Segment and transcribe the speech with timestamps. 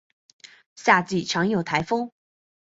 [0.73, 2.09] 夏季常有台风。